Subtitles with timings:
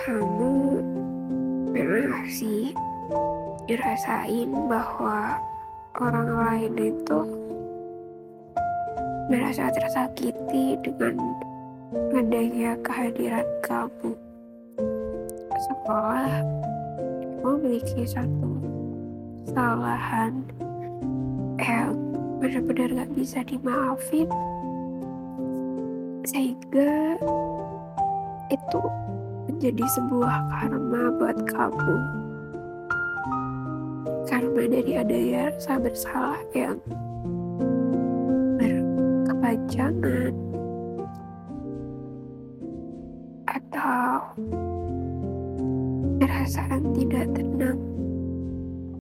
[0.00, 0.80] kamu
[1.76, 2.72] pernah sih
[3.68, 5.36] dirasain bahwa
[6.00, 7.20] orang lain itu
[9.28, 11.20] merasa tersakiti dengan
[12.16, 14.16] adanya kehadiran kamu?
[15.68, 16.48] Seolah
[17.44, 18.52] kamu memiliki satu
[19.44, 20.32] kesalahan
[21.60, 21.92] yang
[22.40, 24.32] benar-benar gak bisa dimaafin.
[26.24, 27.20] Sehingga
[28.48, 28.80] itu
[29.50, 31.94] menjadi sebuah karma buat kamu.
[34.30, 36.78] Karma dari adanya rasa bersalah yang
[38.62, 40.30] berkepanjangan.
[43.50, 44.38] Atau
[46.22, 47.59] perasaan tidak tenang